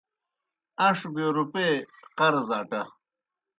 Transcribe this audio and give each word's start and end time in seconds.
ان٘ݜ 0.85 0.99
بِیو 1.13 1.29
روپیئے 1.39 1.69
قرض 2.17 2.49
اٹہ۔ 2.59 2.81